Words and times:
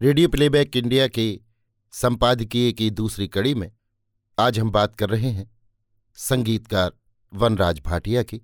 Radio 0.00 0.28
playback 0.28 0.76
India 0.76 1.06
के 1.08 1.40
संपादकीय 1.92 2.72
की 2.72 2.88
दूसरी 2.90 3.26
कड़ी 3.28 3.54
में 3.54 3.70
आज 4.38 4.58
हम 4.58 4.70
बात 4.70 4.94
कर 4.96 5.08
रहे 5.10 5.30
हैं 5.30 5.50
संगीतकार 6.18 6.92
वनराज 7.32 7.80
भाटिया 7.80 8.22
की, 8.22 8.40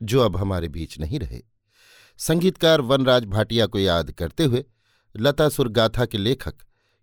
जो 0.00 0.20
अब 0.20 0.36
हमारे 0.36 0.68
बीच 0.68 0.98
नहीं 0.98 1.18
रहे। 1.18 1.40
संगीतकार 2.18 2.80
वनराज 2.80 3.24
भाटिया 3.24 3.66
को 3.66 3.78
याद 3.78 4.12
करते 4.12 4.44
हुए 4.44 4.64
लता 5.14 5.48
सुरगाथा 5.48 6.06
के 6.06 6.18
लेखक 6.18 6.54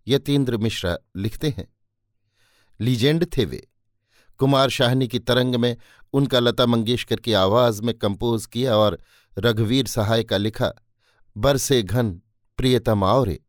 यतीन्द्र 0.07 0.57
मिश्रा 0.57 0.97
लिखते 1.17 1.49
हैं, 1.49 1.67
लीजेंड 2.79 3.27
थे 3.37 3.45
वे। 3.45 3.67
कुमार 4.39 4.69
शाहनी 4.69 5.07
की 5.07 5.19
तरंग 5.19 5.55
में 5.55 5.75
उनका 6.13 6.39
लता 6.39 6.65
मंगेशकर 6.65 7.19
की 7.19 7.33
आवाज़ 7.33 7.81
में 7.81 7.97
कंपोज 7.97 8.45
किया 8.45 8.77
और 8.77 8.99
रघुवीर 9.37 9.87
सहाय 9.87 10.23
का 10.23 10.37
लिखा, 10.37 10.73
बरसे 11.35 11.83
घन 11.83 12.19
प्रियतम 12.57 13.03
आवरे 13.03 13.39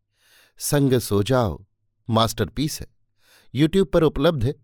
संग 0.62 0.92
सो 0.98 1.22
जाओ। 1.22 1.64
मास्टरपीस 2.08 2.80
है। 2.80 2.86
यूट्यूब 3.54 3.88
पर 3.88 4.02
उपलब्ध 4.02 4.44
है। 4.44 4.54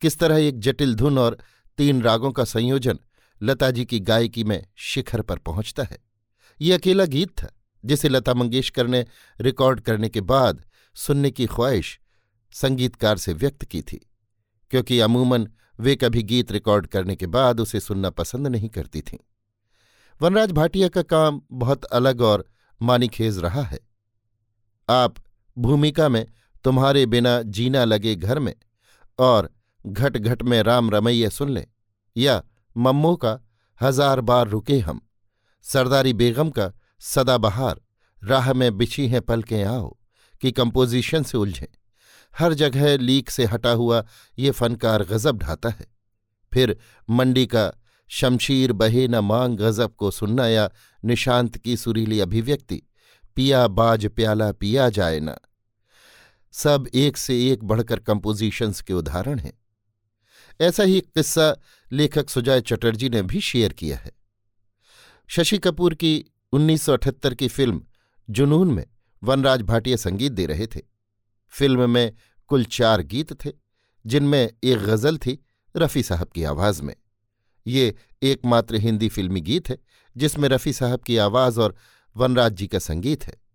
किस 0.00 0.18
तरह 0.18 0.36
एक 0.36 0.58
जटिल 0.58 0.94
धुन 0.94 1.18
और 1.18 1.36
तीन 1.78 2.02
रागों 2.02 2.30
का 2.32 2.44
संयोजन 2.44 2.98
लता 3.42 3.70
जी 3.70 3.84
की 3.84 4.00
गायकी 4.00 4.44
में 4.44 4.66
शिखर 4.76 5.22
पर 5.22 5.38
पहुँचता 5.38 5.82
है। 5.82 5.98
ये 6.60 6.72
अकेला 6.72 7.04
गीत 7.04 7.30
था, 7.38 7.48
जिसे 7.84 8.08
लता 8.08 8.34
मंगेशकर 8.34 8.86
ने 8.86 9.04
रिकॉर्ड 9.40 9.80
करने 9.80 10.08
के 10.08 10.20
बाद 10.20 10.64
सुनने 10.96 11.30
की 11.30 11.46
ख्वाहिश 11.46 11.98
संगीतकार 12.52 13.18
से 13.18 13.32
व्यक्त 13.32 13.64
की 13.64 13.82
थी, 13.82 14.00
क्योंकि 14.70 14.98
अमूमन 15.00 15.48
वे 15.80 15.96
कभी 15.96 16.22
गीत 16.22 16.52
रिकॉर्ड 16.52 16.86
करने 16.86 17.16
के 17.16 17.26
बाद 17.26 17.60
उसे 17.60 17.80
सुनना 17.80 18.10
पसंद 18.10 18.46
नहीं 18.46 18.68
करती 18.68 19.02
थीं। 19.02 19.18
वनराज 20.20 20.52
भाटिया 20.52 20.88
का 20.88 21.02
काम 21.02 21.40
बहुत 21.52 21.84
अलग 21.84 22.20
और 22.20 22.46
मानीखेज 22.82 23.38
रहा 23.38 23.62
है। 23.62 23.80
आप 24.88 25.14
भूमिका 25.58 26.08
में 26.08 26.26
तुम्हारे 26.64 27.04
बिना 27.06 27.40
जीना 27.42 27.84
लगे 27.84 28.14
घर 28.14 28.38
में 28.38 28.54
और 29.18 29.50
घट 29.86 30.16
घट 30.16 30.42
में 30.42 30.62
राम 30.62 30.90
रमैया 30.90 31.28
सुन 31.28 31.50
लें 31.50 31.66
या 32.16 32.42
मम्मो 32.76 33.14
का 33.16 33.38
हज़ार 33.80 34.20
बार 34.20 34.48
रुके 34.48 34.78
हम। 34.78 35.00
सरदारी 35.64 36.12
बेगम 36.12 36.50
का 36.50 36.72
सदाबहार, 37.00 37.80
राह 38.22 38.52
में 38.52 38.76
बिछी 38.78 39.06
हैं 39.08 39.20
पलकें 39.20 39.62
आओ 39.64 39.96
कि 40.42 40.52
कंपोजिशन 40.52 41.22
से 41.22 41.38
उलझें। 41.38 41.66
हर 42.34 42.54
जगह 42.54 42.96
लीक 42.96 43.30
से 43.30 43.44
हटा 43.44 43.70
हुआ 43.70 44.04
ये 44.38 44.50
फनकार 44.50 45.04
गजब 45.04 45.38
ढाता 45.38 45.68
है। 45.68 45.86
फिर 46.52 46.76
मंडी 47.08 47.46
का 47.46 47.72
शमशीर 48.10 48.72
बहे 48.72 49.06
न 49.08 49.18
मांग 49.20 49.56
गजब 49.58 49.94
को 49.94 50.10
सुनना 50.10 50.46
या 50.48 50.68
निशांत 51.02 51.56
की 51.56 51.76
सुरीली 51.76 52.20
अभिव्यक्ति, 52.20 52.82
पिया 53.36 53.66
बाज 53.68 54.06
प्याला 54.06 54.50
पिया 54.52 54.88
जाए 54.90 55.20
न। 55.20 55.34
सब 56.52 56.88
एक 56.94 57.16
से 57.16 57.50
एक 57.50 57.64
बढ़कर 57.64 57.98
कंपोजिशंस 57.98 58.80
के 58.80 58.92
उदाहरण 58.92 59.38
हैं। 59.38 59.58
ऐसा 60.60 60.82
ही 60.82 61.00
किस्सा 61.00 61.56
लेखक 61.92 62.30
सुजय 62.30 62.60
चटर्जी 62.60 63.08
ने 63.08 63.22
भी 63.22 63.40
शेयर 63.40 63.72
किया 63.72 63.96
है। 63.96 64.12
शशि 65.28 65.58
कपूर 65.58 65.94
की 65.94 66.24
1978 66.52 67.34
की 67.34 67.48
फ़िल्म 67.48 67.84
जुनून 68.30 68.70
में 68.70 68.86
वनराज 69.24 69.62
भाटिया 69.62 69.96
संगीत 69.96 70.32
दे 70.32 70.46
रहे 70.46 70.66
थे। 70.66 70.80
फ़िल्म 71.48 71.90
में 71.90 72.14
कुल 72.46 72.64
चार 72.64 73.02
गीत 73.02 73.44
थे, 73.44 73.52
जिनमें 74.06 74.50
एक 74.64 74.78
गज़ल 74.78 75.18
थी 75.18 75.44
रफ़ी 75.76 76.02
साहब 76.02 76.28
की 76.28 76.44
आवाज़ 76.44 76.82
में। 76.82 76.96
ये 77.66 77.94
एकमात्र 78.22 78.74
हिंदी 78.74 79.08
फिल्मी 79.08 79.40
गीत 79.40 79.68
है, 79.68 79.78
जिसमें 80.16 80.48
रफ़ी 80.48 80.72
साहब 80.72 81.00
की 81.00 81.16
आवाज़ 81.16 81.60
और 81.60 81.76
वनराज 82.16 82.52
जी 82.52 82.66
का 82.66 82.78
संगीत 82.78 83.26
है। 83.26 83.47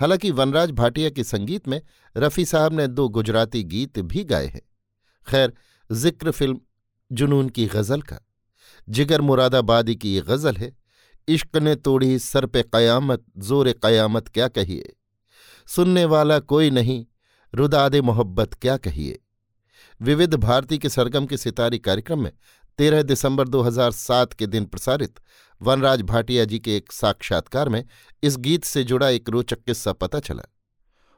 हालाँकि 0.00 0.30
वनराज 0.30 0.70
भाटिया 0.70 1.10
के 1.10 1.24
संगीत 1.24 1.68
में 1.68 1.82
रफ़ी 2.16 2.44
साहब 2.44 2.72
ने 2.72 2.86
दो 2.86 3.08
गुजराती 3.08 3.64
गीत 3.64 3.98
भी 3.98 4.24
गाए 4.24 4.46
हैं। 4.46 4.62
खैर, 5.28 5.52
ज़िक्र 5.92 6.30
फ़िल्म 6.30 6.60
जुनून 7.12 7.48
की 7.48 7.66
गज़ल 7.66 8.02
का। 8.02 8.20
जिगर 8.88 9.20
मुरादाबादी 9.20 9.96
की 9.96 10.14
ये 10.14 10.20
गज़ल 10.20 10.56
है, 10.56 10.76
इश्क 11.28 11.56
ने 11.56 11.74
तोड़ी 11.74 12.18
सर 12.18 12.46
पे 12.46 12.62
कयामत, 12.62 13.24
ज़ोर 13.38 13.72
कयामत 13.72 14.28
क्या 14.28 14.48
कहिए? 14.48 14.96
सुनने 15.66 16.04
वाला 16.04 16.38
कोई 16.38 16.70
नहीं, 16.70 17.06
रुदाद 17.54 17.96
मोहब्बत 17.96 18.54
क्या 18.54 18.76
कहिए? 18.76 19.20
विविध 20.02 20.34
भारती 20.34 20.78
के 20.78 20.88
सरगम 20.88 21.26
के 21.26 21.36
सितारी 21.36 21.78
कार्यक्रम 21.78 22.22
में 22.22 22.32
तेरह 22.78 23.02
दिसंबर 23.02 23.48
2007 23.48 24.32
के 24.32 24.46
दिन 24.46 24.64
प्रसारित 24.64 25.20
वनराज 25.60 26.02
भाटिया 26.02 26.44
जी 26.44 26.58
के 26.58 26.76
एक 26.76 26.92
साक्षात्कार 26.92 27.68
में 27.68 27.84
इस 28.22 28.36
गीत 28.38 28.64
से 28.64 28.84
जुड़ा 28.84 29.08
एक 29.08 29.28
रोचक 29.28 29.62
किस्सा 29.62 29.92
पता 29.94 30.20
चला। 30.20 30.42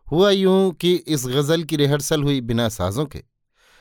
हुआ 0.07 0.31
यूँ 0.31 0.73
कि 0.73 0.95
इस 0.95 1.27
गज़ल 1.27 1.63
की 1.65 1.77
रिहर्सल 1.77 2.23
हुई 2.23 2.41
बिना 2.43 2.69
साजों 2.71 3.05
के। 3.07 3.23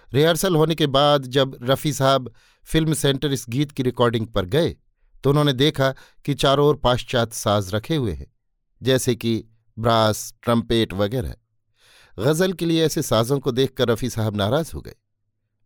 रिहर्सल 0.10 0.56
होने 0.56 0.76
के 0.76 0.88
बाद 0.90 1.26
जब 1.28 1.58
रफ़ी 1.64 1.94
साहब 1.94 2.32
फ़िल्म 2.68 2.94
सेंटर 2.94 3.32
इस 3.34 3.46
गीत 3.50 3.72
की 3.72 3.84
रिकॉर्डिंग 3.84 4.28
पर 4.28 4.46
गए 4.48 4.76
तो 5.24 5.30
उन्होंने 5.30 5.54
देखा 5.54 5.94
कि 6.26 6.34
चारों 6.36 6.68
ओर 6.68 6.76
पाश्चात्य 6.76 7.36
साज 7.36 7.74
रखे 7.74 7.96
हुए 7.96 8.12
हैं, 8.12 8.28
जैसे 8.82 9.16
कि 9.16 9.44
ब्रास, 9.78 10.34
ट्रम्पेट 10.44 10.94
वगैरह। 10.94 11.36
गज़ल 12.18 12.54
के 12.54 12.66
लिए 12.66 12.86
ऐसे 12.86 13.02
साजों 13.02 13.40
को 13.40 13.52
देखकर 13.52 13.90
रफ़ी 13.90 14.10
साहब 14.10 14.36
नाराज़ 14.38 14.72
हो 14.76 14.82
गए। 14.82 14.96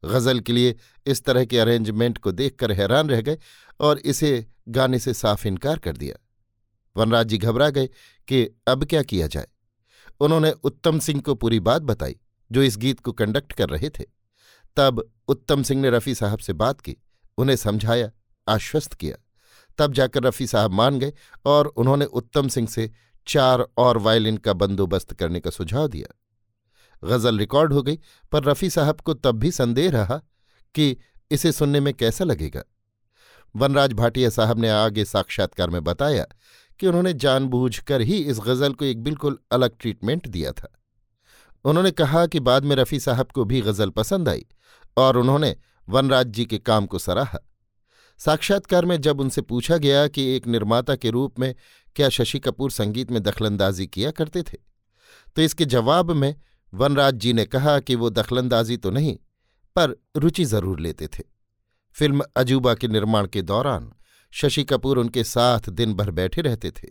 गज़ल 0.03 0.39
के 0.39 0.53
लिए 0.53 0.75
इस 1.05 1.23
तरह 1.25 1.45
के 1.45 1.59
अरेंजमेंट 1.59 2.17
को 2.17 2.31
देखकर 2.33 2.71
हैरान 2.71 3.09
रह 3.09 3.21
गए 3.21 3.37
और 3.79 3.99
इसे 3.99 4.45
गाने 4.67 4.99
से 4.99 5.13
साफ़ 5.13 5.47
इनकार 5.47 5.79
कर 5.79 5.97
दिया। 5.97 6.15
वनराज 6.97 7.27
जी 7.27 7.37
घबरा 7.37 7.69
गए 7.69 7.87
कि 8.27 8.61
अब 8.67 8.85
क्या 8.85 9.03
किया 9.03 9.27
जाए। 9.27 9.47
उन्होंने 10.19 10.51
उत्तम 10.51 10.99
सिंह 10.99 11.21
को 11.21 11.35
पूरी 11.35 11.59
बात 11.59 11.81
बताई, 11.81 12.15
जो 12.51 12.63
इस 12.63 12.77
गीत 12.77 12.99
को 12.99 13.11
कंडक्ट 13.11 13.53
कर 13.53 13.69
रहे 13.69 13.89
थे। 13.89 14.03
तब 14.77 15.11
उत्तम 15.27 15.63
सिंह 15.63 15.81
ने 15.81 15.89
रफ़ी 15.89 16.15
साहब 16.15 16.39
से 16.39 16.53
बात 16.53 16.81
की, 16.81 16.97
उन्हें 17.37 17.55
समझाया, 17.55 18.11
आश्वस्त 18.47 18.93
किया। 18.93 19.15
तब 19.77 19.93
जाकर 19.93 20.23
रफ़ी 20.23 20.47
साहब 20.47 20.71
मान 20.71 20.99
गए 20.99 21.13
और 21.45 21.67
उन्होंने 21.67 22.05
उत्तम 22.05 22.47
सिंह 22.47 22.67
से 22.67 22.91
चार 23.27 23.67
और 23.77 23.97
वायलिन 23.97 24.37
का 24.37 24.53
बंदोबस्त 24.53 25.13
करने 25.13 25.39
का 25.39 25.49
सुझाव 25.49 25.87
दिया। 25.87 26.19
गज़ल 27.07 27.39
रिकॉर्ड 27.39 27.73
हो 27.73 27.83
गई, 27.83 27.99
पर 28.31 28.43
रफ़ी 28.43 28.69
साहब 28.69 29.01
को 29.01 29.13
तब 29.13 29.35
भी 29.35 29.51
संदेह 29.51 29.91
रहा 29.91 30.21
कि 30.75 30.97
इसे 31.31 31.51
सुनने 31.51 31.79
में 31.79 31.93
कैसा 31.93 32.23
लगेगा। 32.23 32.63
वनराज 33.55 33.93
भाटिया 33.93 34.29
साहब 34.29 34.59
ने 34.59 34.69
आगे 34.69 35.05
साक्षात्कार 35.05 35.69
में 35.69 35.83
बताया 35.83 36.25
कि 36.79 36.87
उन्होंने 36.87 37.13
जानबूझकर 37.15 38.01
ही 38.01 38.17
इस 38.23 38.39
गज़ल 38.39 38.73
को 38.73 38.85
एक 38.85 39.03
बिल्कुल 39.03 39.37
अलग 39.51 39.77
ट्रीटमेंट 39.79 40.27
दिया 40.27 40.51
था। 40.51 40.71
उन्होंने 41.65 41.91
कहा 41.93 42.25
कि 42.25 42.39
बाद 42.41 42.65
में 42.65 42.75
रफ़ी 42.75 42.99
साहब 42.99 43.31
को 43.31 43.45
भी 43.45 43.61
गज़ल 43.61 43.89
पसंद 43.91 44.29
आई 44.29 44.45
और 44.97 45.17
उन्होंने 45.17 45.55
वनराज 45.87 46.27
जी 46.27 46.45
के 46.45 46.57
काम 46.59 46.85
को 46.85 46.99
सराहा। 46.99 47.39
साक्षात्कार 48.19 48.85
में 48.85 48.99
जब 49.01 49.19
उनसे 49.21 49.41
पूछा 49.43 49.77
गया 49.77 50.07
कि 50.07 50.25
एक 50.35 50.47
निर्माता 50.47 50.95
के 50.95 51.09
रूप 51.09 51.39
में 51.39 51.53
क्या 51.95 52.09
शशि 52.09 52.39
कपूर 52.39 52.71
संगीत 52.71 53.11
में 53.11 53.21
दखलंदाजी 53.23 53.87
किया 53.87 54.11
करते 54.11 54.43
थे 54.43 54.57
तो 55.37 55.41
इसके 55.41 55.65
जवाब 55.67 56.11
में 56.13 56.35
वनराज 56.73 57.15
जी 57.15 57.33
ने 57.33 57.45
कहा 57.45 57.79
कि 57.79 57.95
वो 57.95 58.09
दखलंदाजी 58.09 58.77
तो 58.77 58.91
नहीं, 58.91 59.15
पर 59.75 59.95
रुचि 60.17 60.45
ज़रूर 60.45 60.79
लेते 60.79 61.07
थे। 61.07 61.23
फ़िल्म 61.95 62.23
अजूबा 62.37 62.73
के 62.73 62.87
निर्माण 62.87 63.27
के 63.27 63.41
दौरान 63.41 63.91
शशि 64.33 64.63
कपूर 64.63 64.97
उनके 64.97 65.23
साथ 65.23 65.69
दिन 65.69 65.93
भर 65.93 66.11
बैठे 66.11 66.41
रहते 66.41 66.71
थे। 66.71 66.87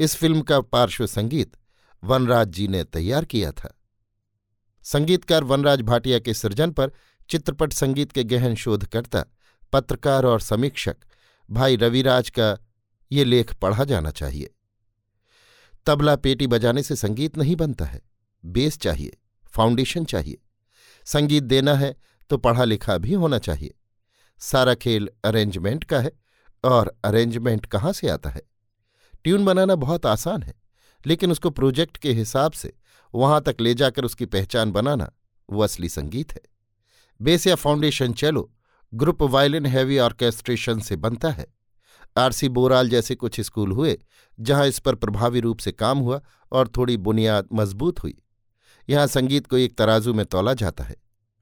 इस 0.00 0.14
फ़िल्म 0.16 0.40
का 0.42 0.60
पार्श्व 0.60 1.06
संगीत 1.06 1.56
वनराज 2.02 2.48
जी 2.48 2.68
ने 2.68 2.82
तैयार 2.84 3.24
किया 3.24 3.50
था। 3.52 3.74
संगीतकार 4.84 5.44
वनराज 5.44 5.82
भाटिया 5.82 6.18
के 6.18 6.34
सृजन 6.34 6.70
पर 6.70 6.92
चित्रपट 7.28 7.72
संगीत 7.72 8.12
के 8.12 8.24
गहन 8.24 8.54
शोधकर्ता, 8.54 9.24
पत्रकार 9.72 10.26
और 10.26 10.40
समीक्षक 10.40 10.96
भाई 11.48 11.76
रविराज 11.76 12.30
का 12.30 12.56
ये 13.10 13.24
लेख 13.24 13.54
पढ़ा 13.54 13.84
जाना 13.84 14.10
चाहिए। 14.12 14.50
तबला 15.86 16.16
पेटी 16.16 16.46
बजाने 16.46 16.82
से 16.82 16.96
संगीत 16.96 17.38
नहीं 17.38 17.56
बनता 17.56 17.84
है, 17.84 18.02
बेस 18.44 18.78
चाहिए, 18.78 19.16
फाउंडेशन 19.52 20.04
चाहिए। 20.04 20.38
संगीत 21.06 21.42
देना 21.44 21.74
है 21.74 21.94
तो 22.30 22.36
पढ़ा 22.38 22.64
लिखा 22.64 22.98
भी 22.98 23.12
होना 23.14 23.38
चाहिए। 23.38 23.74
सारा 24.40 24.74
खेल 24.74 25.08
अरेंजमेंट 25.24 25.84
का 25.84 26.00
है 26.00 26.12
और 26.64 26.94
अरेंजमेंट 27.04 27.66
कहाँ 27.66 27.92
से 27.92 28.08
आता 28.08 28.30
है? 28.30 28.42
ट्यून 29.24 29.44
बनाना 29.44 29.74
बहुत 29.76 30.06
आसान 30.06 30.42
है, 30.42 30.54
लेकिन 31.04 31.30
उसको 31.30 31.50
प्रोजेक्ट 31.50 31.96
के 31.96 32.12
हिसाब 32.12 32.52
से 32.52 32.72
वहाँ 33.14 33.40
तक 33.42 33.56
ले 33.60 33.74
जाकर 33.74 34.04
उसकी 34.04 34.26
पहचान 34.26 34.72
बनाना 34.72 35.10
वो 35.48 35.62
असली 35.62 35.88
संगीत 35.88 36.32
है। 36.32 36.40
बेस 37.20 37.46
या 37.46 37.54
फाउंडेशन 37.54 38.12
चलो, 38.12 38.50
ग्रुप 38.92 39.22
वायलिन 39.22 39.66
हैवी 39.66 39.98
ऑर्केस्ट्रेशन 39.98 40.80
से 40.80 40.96
बनता 40.96 41.30
है। 41.30 41.46
आरसी 42.16 42.48
बोराल 42.48 42.88
जैसे 42.88 43.14
कुछ 43.14 43.40
स्कूल 43.40 43.72
हुए, 43.72 43.98
जहाँ 44.38 44.66
इस 44.66 44.78
पर 44.78 44.94
प्रभावी 44.94 45.40
रूप 45.40 45.58
से 45.58 45.72
काम 45.72 45.98
हुआ 45.98 46.20
और 46.52 46.68
थोड़ी 46.68 46.96
बुनियाद 46.96 47.48
मज़बूत 47.52 48.02
हुई। 48.02 48.14
यहाँ 48.88 49.06
संगीत 49.06 49.46
को 49.46 49.56
एक 49.56 49.76
तराजू 49.78 50.14
में 50.14 50.24
तोला 50.26 50.54
जाता 50.54 50.84
है, 50.84 50.96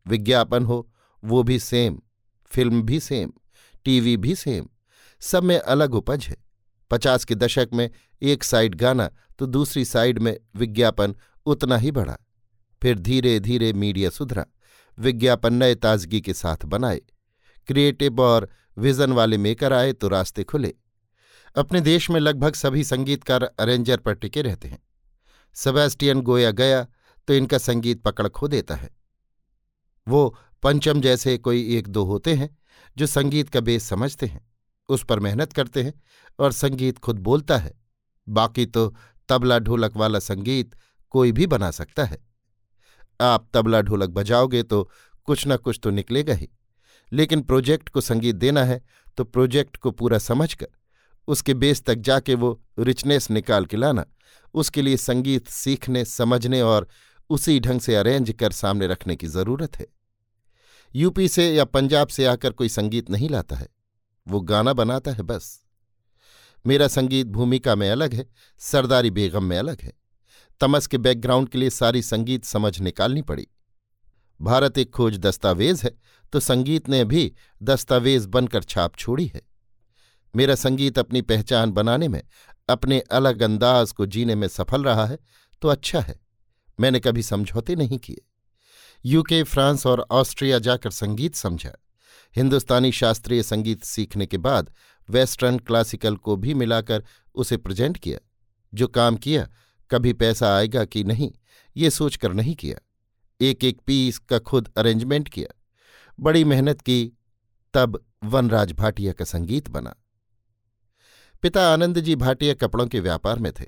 विज्ञापन 0.06 0.64
हो, 0.64 0.88
वो 1.22 1.42
भी 1.42 1.58
सेम। 1.58 2.00
फ़िल्म 2.52 2.82
भी 2.82 3.00
सेम, 3.00 3.32
टीवी 3.84 4.16
भी 4.16 4.34
सेम, 4.34 4.69
सब 5.20 5.43
में 5.43 5.58
अलग 5.58 5.94
उपज 5.94 6.25
है। 6.25 6.37
पचास 6.90 7.25
के 7.25 7.34
दशक 7.34 7.69
में 7.72 7.88
एक 8.22 8.44
साइड 8.44 8.75
गाना 8.75 9.10
तो 9.38 9.46
दूसरी 9.46 9.84
साइड 9.84 10.19
में 10.19 10.37
विज्ञापन 10.56 11.14
उतना 11.46 11.76
ही 11.76 11.90
बढ़ा। 11.90 12.16
फिर 12.82 12.99
धीरे 12.99 13.38
धीरे 13.40 13.72
मीडिया 13.72 14.10
सुधरा, 14.10 14.44
विज्ञापन 14.99 15.54
नए 15.54 15.75
ताजगी 15.75 16.20
के 16.20 16.34
साथ 16.34 16.64
बनाए। 16.66 17.00
क्रिएटिव 17.69 18.20
और 18.20 18.49
विजन 18.76 19.12
वाले 19.12 19.38
मेकर 19.38 19.72
आए 19.72 19.93
तो 19.93 20.08
रास्ते 20.08 20.44
खुले। 20.44 20.75
अपने 21.56 21.81
देश 21.81 22.10
में 22.10 22.20
लगभग 22.20 22.55
सभी 22.55 22.84
संगीतकार 22.84 23.43
अरेंजर 23.43 23.96
पर 23.96 24.14
टिके 24.14 24.43
रहते 24.43 24.69
हैं। 24.69 24.78
सेबेस्टियन 25.56 26.20
गोया 26.20 26.50
गया 26.50 26.87
तो 27.28 27.34
इनका 27.34 27.58
संगीत 27.58 28.02
पकड़ 28.02 28.28
खो 28.28 28.48
देता 28.48 28.75
है। 28.75 28.90
वो 30.06 30.37
पंचम 30.62 31.00
जैसे 31.00 31.36
कोई 31.38 31.76
एक 31.76 31.88
दो 31.88 32.04
होते 32.04 32.34
हैं, 32.34 32.48
जो 32.96 33.06
संगीत 33.06 33.48
का 33.48 33.60
बेस 33.60 33.84
समझते 33.84 34.26
हैं, 34.26 34.40
उस 34.88 35.04
पर 35.04 35.20
मेहनत 35.20 35.52
करते 35.52 35.82
हैं 35.82 35.92
और 36.38 36.52
संगीत 36.52 36.98
खुद 36.98 37.18
बोलता 37.20 37.56
है। 37.56 37.74
बाकी 38.26 38.66
तो 38.66 38.94
तबला 39.28 39.58
ढोलक 39.58 39.96
वाला 39.96 40.18
संगीत 40.18 40.74
कोई 41.14 41.32
भी 41.32 41.46
बना 41.46 41.70
सकता 41.70 42.04
है। 42.04 42.18
आप 43.20 43.48
तबला 43.54 43.80
ढोलक 43.82 44.10
बजाओगे 44.10 44.62
तो 44.62 44.88
कुछ 45.28 45.46
न 45.48 45.56
कुछ 45.56 45.78
तो 45.82 45.90
निकलेगा 45.90 46.34
ही। 46.34 46.48
लेकिन 47.12 47.40
प्रोजेक्ट 47.42 47.88
को 47.88 48.00
संगीत 48.00 48.36
देना 48.36 48.64
है 48.64 48.80
तो 49.18 49.24
प्रोजेक्ट 49.24 49.76
को 49.76 49.90
पूरा 49.90 50.18
समझकर, 50.18 50.66
उसके 51.28 51.54
बेस 51.54 51.82
तक 51.84 51.94
जाके 52.00 52.34
वो 52.34 52.60
रिचनेस 52.78 53.30
निकाल 53.30 53.64
के 53.64 53.76
लाना, 53.76 54.04
उसके 54.54 54.82
लिए 54.82 54.96
संगीत 54.96 55.48
सीखने, 55.48 56.04
समझने 56.04 56.62
और 56.62 56.88
उसी 57.30 57.58
ढंग 57.60 57.80
से 57.80 57.96
अरेंज 57.96 58.30
कर 58.30 58.52
सामने 58.52 58.86
रखने 58.86 59.16
की 59.16 59.26
ज़रूरत 59.26 59.76
है। 59.76 59.86
यूपी 60.94 61.28
से 61.28 61.50
या 61.54 61.64
पंजाब 61.64 62.08
से 62.08 62.24
आकर 62.24 62.52
कोई 62.52 62.68
संगीत 62.68 63.10
नहीं 63.10 63.28
लाता 63.28 63.56
है। 63.56 63.68
वो 64.26 64.40
गाना 64.40 64.72
बनाता 64.72 65.10
है 65.10 65.22
बस। 65.22 65.64
मेरा 66.66 66.88
संगीत 66.88 67.26
भूमिका 67.26 67.74
में 67.74 67.90
अलग 67.90 68.14
है, 68.14 68.26
सरदारी 68.58 69.10
बेगम 69.10 69.44
में 69.44 69.58
अलग 69.58 69.80
है। 69.80 69.92
तमस 70.60 70.86
के 70.86 70.98
बैकग्राउंड 70.98 71.48
के 71.48 71.58
लिए 71.58 71.70
सारी 71.70 72.02
संगीत 72.02 72.44
समझ 72.44 72.80
निकालनी 72.80 73.22
पड़ी। 73.22 73.46
भारत 74.40 74.78
एक 74.78 74.90
खोज 74.90 75.18
दस्तावेज़ 75.18 75.82
है 75.84 75.94
तो 76.32 76.40
संगीत 76.40 76.88
ने 76.88 77.04
भी 77.04 77.32
दस्तावेज़ 77.62 78.28
बनकर 78.28 78.62
छाप 78.62 78.96
छोड़ी 78.96 79.26
है। 79.26 79.42
मेरा 80.36 80.54
संगीत 80.54 80.98
अपनी 80.98 81.22
पहचान 81.22 81.70
बनाने 81.70 82.08
में, 82.08 82.22
अपने 82.68 83.00
अलग 83.00 83.42
अंदाज 83.42 83.92
को 83.92 84.06
जीने 84.06 84.34
में 84.34 84.48
सफल 84.48 84.84
रहा 84.84 85.06
है 85.06 85.18
तो 85.62 85.68
अच्छा 85.68 86.00
है। 86.00 86.20
मैंने 86.80 87.00
कभी 87.00 87.22
समझौते 87.22 87.76
नहीं 87.76 87.98
किए। 87.98 88.20
यूके 89.04 89.43
फ्रांस 89.43 89.87
और 89.87 90.06
ऑस्ट्रिया 90.10 90.58
जाकर 90.58 90.90
संगीत 90.90 91.34
समझा। 91.34 91.72
हिंदुस्तानी 92.37 92.93
शास्त्रीय 92.93 93.43
संगीत 93.43 93.84
सीखने 93.84 94.26
के 94.26 94.38
बाद 94.38 94.75
वेस्टर्न 95.10 95.58
क्लासिकल 95.58 96.16
को 96.16 96.37
भी 96.37 96.54
मिलाकर 96.54 97.04
उसे 97.34 97.56
प्रेजेंट 97.56 97.99
किया। 97.99 98.19
जो 98.75 98.87
काम 98.87 99.16
किया, 99.16 99.49
कभी 99.90 100.12
पैसा 100.12 100.56
आएगा 100.56 100.84
कि 100.84 101.04
नहीं, 101.04 101.32
ये 101.76 101.90
सोचकर 101.90 102.32
नहीं 102.32 102.54
किया। 102.54 102.78
एक 103.40 103.64
एक 103.64 103.81
पीस 103.87 104.19
का 104.19 104.38
खुद 104.38 104.72
अरेंजमेंट 104.76 105.28
किया। 105.28 105.60
बड़ी 106.20 106.44
मेहनत 106.44 106.81
की, 106.81 107.12
तब 107.75 108.05
वनराज 108.25 108.72
भाटिया 108.72 109.12
का 109.12 109.25
संगीत 109.25 109.69
बना। 109.69 109.94
पिता 111.43 111.72
आनंद 111.72 112.00
जी 112.00 112.16
भाटिया 112.16 112.55
कपड़ों 112.55 112.87
के 112.87 113.00
व्यापार 113.00 113.38
में 113.38 113.52
थे। 113.52 113.64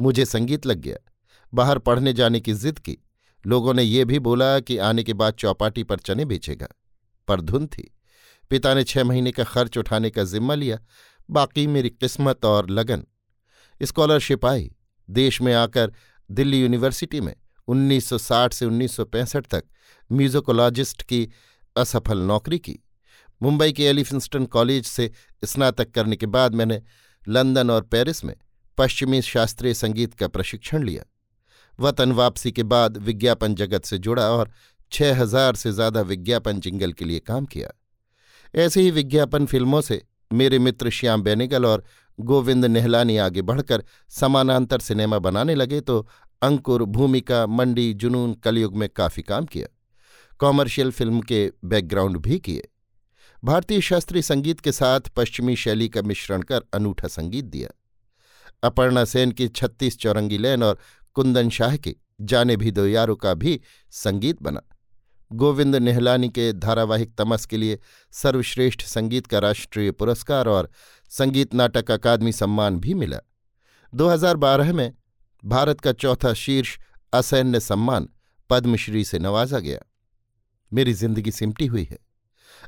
मुझे 0.00 0.24
संगीत 0.24 0.66
लग 0.66 0.78
गया। 0.78 1.12
बाहर 1.54 1.78
पढ़ने 1.78 2.12
जाने 2.12 2.40
की 2.40 2.54
जिद 2.54 2.78
की। 2.78 2.98
लोगों 3.46 3.74
ने 3.74 3.82
ये 3.82 4.04
भी 4.04 4.18
बोला 4.18 4.60
कि 4.60 4.78
आने 4.78 5.02
के 5.04 5.12
बाद 5.12 5.34
चौपाटी 5.34 5.82
पर 5.82 5.98
चने 5.98 6.24
बेचेगा। 6.24 6.68
पर 7.28 7.40
धुन 7.40 7.66
थी। 7.66 7.94
पिता 8.50 8.74
ने 8.74 8.84
छह 8.84 9.04
महीने 9.04 9.32
का 9.32 9.44
खर्च 9.44 9.78
उठाने 9.78 10.10
का 10.10 10.24
जिम्मा 10.24 10.54
लिया। 10.54 10.78
बाकी 11.30 11.66
मेरी 11.66 11.90
किस्मत 11.90 12.44
और 12.44 12.70
लगन। 12.70 13.04
स्कॉलरशिप 13.82 14.46
आई। 14.46 14.74
देश 15.10 15.42
में 15.42 15.54
आकर 15.54 15.92
दिल्ली 16.30 16.60
यूनिवर्सिटी 16.60 17.20
में 17.20 17.34
1960 17.68 18.52
से 18.52 18.66
1965 18.66 19.46
तक 19.50 19.64
म्यूजिकोलॉजिस्ट 20.12 21.02
की 21.02 21.30
असफल 21.76 22.18
नौकरी 22.18 22.58
की। 22.58 22.78
मुंबई 23.42 23.72
के 23.72 23.84
एलिफिंस्टन 23.84 24.46
कॉलेज 24.46 24.86
से 24.86 25.12
स्नातक 25.44 25.90
करने 25.90 26.16
के 26.16 26.26
बाद 26.26 26.54
मैंने 26.54 26.82
लंदन 27.28 27.70
और 27.70 27.82
पेरिस 27.82 28.24
में 28.24 28.36
पश्चिमी 28.78 29.22
शास्त्रीय 29.22 29.74
संगीत 29.74 30.14
का 30.14 30.28
प्रशिक्षण 30.28 30.84
लिया। 30.84 31.04
वतन 31.78 32.12
वापसी 32.12 32.52
के 32.52 32.62
बाद 32.64 32.96
विज्ञापन 32.98 33.54
जगत 33.54 33.84
से 33.84 33.98
जुड़ा 33.98 34.30
और 34.30 34.50
छह 34.92 35.20
हज़ार 35.20 35.54
से 35.54 35.72
ज़्यादा 35.72 36.00
विज्ञापन 36.02 36.60
जिंगल 36.60 36.92
के 36.92 37.04
लिए 37.04 37.18
काम 37.20 37.46
किया। 37.46 37.72
ऐसे 38.54 38.80
ही 38.80 38.90
विज्ञापन 38.90 39.46
फ़िल्मों 39.46 39.80
से 39.80 40.02
मेरे 40.32 40.58
मित्र 40.58 40.90
श्याम 40.90 41.22
बेनेगल 41.22 41.66
और 41.66 41.84
गोविंद 42.18 42.64
नेहलानी 42.64 43.16
आगे 43.16 43.42
बढ़कर 43.42 43.84
समानांतर 44.10 44.80
सिनेमा 44.80 45.18
बनाने 45.18 45.54
लगे 45.54 45.80
तो 45.80 46.06
अंकुर, 46.42 46.82
भूमिका, 46.84 47.46
मंडी, 47.46 47.92
जुनून, 47.94 48.34
कलयुग 48.34 48.76
में 48.76 48.88
काफ़ी 48.88 49.22
काम 49.22 49.44
किया। 49.44 49.66
कॉमर्शियल 50.40 50.90
फ़िल्म 50.90 51.20
के 51.20 51.50
बैकग्राउंड 51.64 52.16
भी 52.16 52.38
किए। 52.38 52.68
भारतीय 53.42 53.80
शास्त्रीय 53.80 54.22
संगीत 54.22 54.60
के 54.60 54.72
साथ 54.72 55.08
पश्चिमी 55.16 55.56
शैली 55.56 55.88
का 55.88 56.02
मिश्रण 56.02 56.42
कर 56.42 56.64
अनूठा 56.74 57.08
संगीत 57.08 57.44
दिया। 57.44 57.68
अपर्णा 58.62 59.04
सेन 59.04 59.32
की 59.32 59.48
छत्तीस 59.48 59.98
चौरंगी 59.98 60.38
लैन 60.38 60.62
और 60.62 60.78
कुंदन 61.18 61.50
शाह 61.50 61.76
के 61.76 61.96
जाने 62.20 62.56
भी 62.56 62.70
दो 62.70 62.86
यारों 62.86 63.16
का 63.16 63.34
भी 63.34 63.60
संगीत 63.90 64.42
बना। 64.42 64.60
गोविंद 65.32 65.76
नेहलानी 65.76 66.28
के 66.28 66.52
धारावाहिक 66.52 67.14
तमस 67.14 67.46
के 67.46 67.56
लिए 67.56 67.78
सर्वश्रेष्ठ 68.12 68.82
संगीत 68.82 69.26
का 69.26 69.38
राष्ट्रीय 69.38 69.90
पुरस्कार 69.90 70.48
और 70.48 70.70
संगीत 71.10 71.54
नाटक 71.54 71.90
अकादमी 71.90 72.32
सम्मान 72.32 72.80
भी 72.80 72.94
मिला। 72.94 73.18
2012 73.94 74.72
में 74.72 74.94
भारत 75.44 75.80
का 75.80 75.92
चौथा 75.92 76.34
शीर्ष 76.34 76.78
असैन्य 77.12 77.60
सम्मान 77.60 78.08
पद्मश्री 78.50 79.04
से 79.04 79.18
नवाजा 79.18 79.58
गया। 79.58 79.78
मेरी 80.72 80.92
ज़िंदगी 80.92 81.30
सिमटी 81.30 81.66
हुई 81.66 81.84
है। 81.84 81.98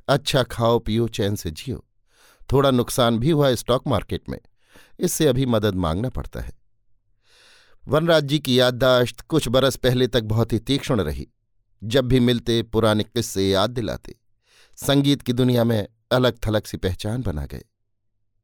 अच्छा 0.09 0.43
खाओ, 0.43 0.79
पियो, 0.79 1.09
चैन 1.09 1.37
से 1.37 1.51
जियो। 1.51 1.85
थोड़ा 2.53 2.71
नुकसान 2.71 3.19
भी 3.19 3.31
हुआ 3.31 3.55
स्टॉक 3.55 3.89
मार्केट 3.89 4.29
में। 4.29 4.39
इससे 5.01 5.27
अभी 5.27 5.47
मदद 5.47 5.75
मांगना 5.75 6.09
पड़ता 6.09 6.41
है। 6.41 6.60
वनराज 7.87 8.25
जी 8.25 8.39
की 8.39 8.59
याददाश्त 8.61 9.21
कुछ 9.21 9.49
बरस 9.49 9.77
पहले 9.77 10.07
तक 10.07 10.23
बहुत 10.23 10.53
ही 10.53 10.59
तीक्ष्ण 10.59 11.01
रही, 11.01 11.29
जब 11.83 12.05
भी 12.05 12.21
मिलते 12.21 12.63
पुराने 12.63 13.05
किस्से 13.05 13.49
याद 13.51 13.71
दिलाते, 13.71 14.15
संगीत 14.77 15.23
की 15.23 15.33
दुनिया 15.33 15.65
में 15.65 15.87
अलग 16.13 16.39
थलग 16.47 16.65
सी 16.65 16.77
पहचान 16.77 17.23
बना 17.23 17.47
गए। 17.47 17.65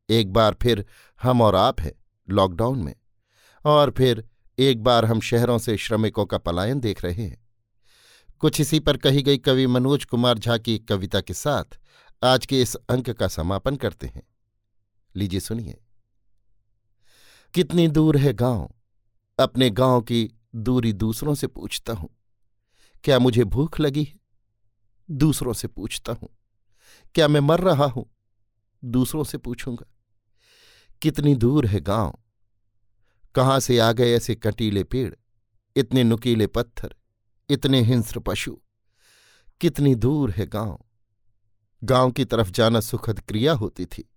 एक 0.09 0.33
बार 0.33 0.57
फिर 0.63 0.85
हम 1.23 1.43
और 1.43 1.55
आप 1.55 1.81
हैं 1.81 1.93
लॉकडाउन 2.29 2.79
में, 2.79 2.95
और 3.65 3.91
फिर 3.91 4.25
एक 4.59 4.83
बार 4.83 5.05
हम 5.05 5.21
शहरों 5.21 5.59
से 5.59 5.77
श्रमिकों 5.77 6.27
का 6.27 6.39
पलायन 6.39 6.81
देख 6.81 7.05
रहे 7.05 7.25
हैं। 7.25 7.45
कुछ 8.41 8.61
इसी 8.61 8.81
पर 8.81 8.97
कही 8.97 9.23
गई 9.23 9.39
कवि 9.39 9.67
मनोज 9.67 10.05
कुमार 10.05 10.39
झा 10.39 10.57
की 10.59 10.79
कविता 10.79 11.21
के 11.21 11.35
साथ 11.35 11.79
आज 12.23 12.47
के 12.47 12.61
इस 12.63 12.75
अंक 12.75 13.11
का 13.11 13.29
समापन 13.29 13.77
करते 13.77 14.07
हैं। 14.07 14.23
लीजिए 15.17 15.41
सुनिए। 15.41 15.79
कितनी 17.55 17.89
दूर 17.89 18.17
है 18.17 18.33
गाँव 18.33 18.71
अपने 19.39 19.69
गाँव 19.71 20.01
की 20.01 20.29
दूरी 20.55 20.93
दूसरों 20.93 21.35
से 21.35 21.47
पूछता 21.47 21.93
हूँ, 21.93 22.09
क्या 23.05 23.19
मुझे 23.19 23.45
भूख 23.45 23.81
लगी 23.81 24.05
है? 24.05 24.15
दूसरों 25.09 25.53
से 25.53 25.69
पूछता 25.69 26.13
हूँ, 26.13 26.29
क्या 27.15 27.29
मैं 27.29 27.41
मर 27.41 27.61
रहा 27.61 27.85
हूँ? 27.85 28.05
दूसरों 28.83 29.25
से 29.25 29.39
पूछूँगा, 29.39 29.87
कितनी 31.03 31.35
दूर 31.35 31.67
है 31.67 31.81
गाँव? 31.81 32.19
कहाँ 33.35 33.59
से 33.61 33.79
आ 33.79 33.93
गए 33.93 34.13
ऐसे 34.13 34.35
कटीले 34.35 34.85
पेड़? 34.85 35.15
इतने 35.77 36.05
नुकीले 36.05 36.47
पत्थर? 36.47 36.95
इतने 37.51 37.81
हिंस्र 37.81 38.21
पशु? 38.21 38.57
कितनी 39.61 39.95
दूर 39.95 40.31
है 40.31 40.47
गाँव? 40.47 40.79
गाँव 41.83 42.11
की 42.11 42.25
तरफ़ 42.25 42.51
जाना 42.51 42.81
सुखद 42.81 43.21
क्रिया 43.21 43.53
होती 43.53 43.87
थी। 43.87 44.09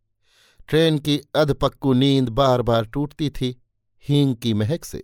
ट्रेन 0.67 0.99
की 0.99 1.21
अधपक्कू 1.35 1.93
नींद 1.93 2.29
बार 2.29 2.61
बार 2.61 2.85
टूटती 2.85 3.29
थी, 3.29 3.55
हींग 4.03 4.35
की 4.35 4.53
महक 4.53 4.85
से। 4.85 5.03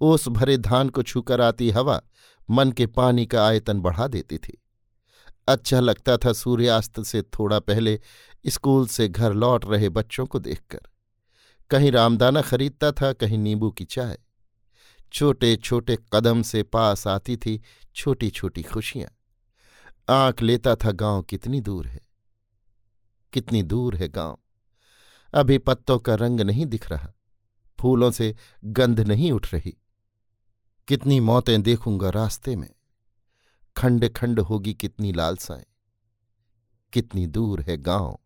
ओस 0.00 0.28
भरे 0.28 0.56
धान 0.56 0.88
को 0.88 1.02
छूकर 1.02 1.40
आती 1.40 1.70
हवा 1.70 2.02
मन 2.50 2.72
के 2.72 2.86
पानी 2.86 3.26
का 3.26 3.46
आयतन 3.46 3.80
बढ़ा 3.80 4.06
देती 4.06 4.38
थी। 4.38 4.62
अच्छा 5.48 5.80
लगता 5.80 6.16
था 6.16 6.32
सूर्यास्त 6.32 7.02
से 7.02 7.22
थोड़ा 7.22 7.58
पहले 7.58 8.00
स्कूल 8.46 8.86
से 8.86 9.08
घर 9.08 9.32
लौट 9.32 9.64
रहे 9.64 9.88
बच्चों 9.88 10.26
को 10.26 10.38
देखकर। 10.38 10.80
कहीं 11.70 11.92
रामदाना 11.92 12.42
खरीदता 12.42 12.92
था, 12.92 13.12
कहीं 13.12 13.38
नींबू 13.38 13.70
की 13.70 13.84
चाय। 13.84 14.18
छोटे 15.12 15.56
छोटे 15.56 15.98
कदम 16.12 16.42
से 16.42 16.62
पास 16.62 17.06
आती 17.06 17.36
थी 17.36 17.62
छोटी 17.94 18.30
छोटी 18.30 18.62
खुशियाँ। 18.62 19.08
आँख 20.08 20.42
लेता 20.42 20.74
था, 20.74 20.90
गाँव 20.90 21.22
कितनी 21.22 21.60
दूर 21.60 21.86
है? 21.86 22.00
कितनी 23.32 23.62
दूर 23.62 23.96
है 23.96 24.08
गाँव? 24.08 24.38
अभी 25.34 25.58
पत्तों 25.58 25.98
का 25.98 26.14
रंग 26.14 26.40
नहीं 26.40 26.66
दिख 26.66 26.90
रहा। 26.90 27.12
फूलों 27.80 28.10
से 28.10 28.36
गंध 28.64 29.00
नहीं 29.00 29.32
उठ 29.32 29.54
रही। 29.54 29.78
कितनी 30.88 31.18
मौतें 31.20 31.62
देखूँगा 31.62 32.10
रास्ते 32.10 32.54
में। 32.56 32.68
खंड 33.76 34.08
खंड 34.08 34.40
होगी 34.40 34.74
कितनी 34.74 35.12
लालसाएँ, 35.12 35.64
कितनी 36.92 37.26
दूर 37.26 37.60
है 37.60 37.76
गाँव। 37.76 38.18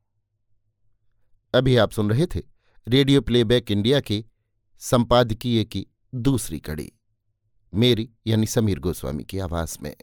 अभी 1.55 1.77
आप 1.77 1.91
सुन 1.91 2.11
रहे 2.11 2.27
थे 2.27 2.43
रेडियो 2.87 3.21
प्लेबैक 3.21 3.71
इंडिया 3.71 4.01
के 4.01 4.25
संपादकीय 4.83 5.65
की 5.65 5.87
दूसरी 6.15 6.59
कड़ी, 6.59 6.91
मेरी 7.73 8.09
यानी 8.27 8.47
समीर 8.47 8.79
गोस्वामी 8.79 9.25
की 9.25 9.39
आवाज़ 9.39 9.77
में। 9.83 9.95